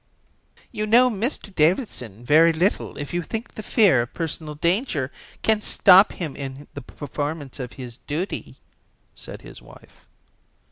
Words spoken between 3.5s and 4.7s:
the fear of personal